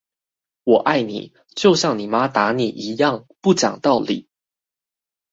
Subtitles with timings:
[0.63, 4.27] 我愛你，就像你媽打你一樣，不講道理